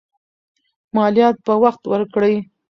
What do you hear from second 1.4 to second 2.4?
په وخت ورکړئ.